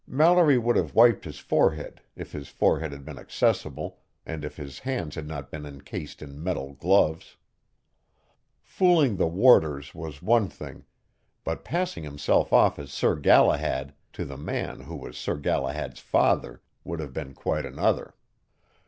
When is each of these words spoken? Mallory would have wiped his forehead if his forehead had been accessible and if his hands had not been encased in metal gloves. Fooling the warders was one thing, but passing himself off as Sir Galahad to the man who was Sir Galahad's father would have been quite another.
Mallory 0.07 0.57
would 0.57 0.77
have 0.77 0.95
wiped 0.95 1.25
his 1.25 1.37
forehead 1.37 2.01
if 2.15 2.31
his 2.31 2.47
forehead 2.47 2.91
had 2.91 3.05
been 3.05 3.19
accessible 3.19 3.99
and 4.25 4.43
if 4.43 4.55
his 4.57 4.79
hands 4.79 5.13
had 5.13 5.27
not 5.27 5.51
been 5.51 5.63
encased 5.63 6.23
in 6.23 6.43
metal 6.43 6.73
gloves. 6.73 7.37
Fooling 8.63 9.17
the 9.17 9.27
warders 9.27 9.93
was 9.93 10.19
one 10.23 10.47
thing, 10.49 10.85
but 11.43 11.63
passing 11.63 12.03
himself 12.03 12.51
off 12.51 12.79
as 12.79 12.91
Sir 12.91 13.15
Galahad 13.15 13.93
to 14.13 14.25
the 14.25 14.37
man 14.37 14.79
who 14.79 14.95
was 14.95 15.19
Sir 15.19 15.37
Galahad's 15.37 15.99
father 15.99 16.63
would 16.83 16.99
have 16.99 17.13
been 17.13 17.35
quite 17.35 17.67
another. 17.67 18.15